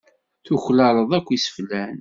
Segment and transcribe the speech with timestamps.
[0.45, 1.89] Tuklaleḍ akk iseflan.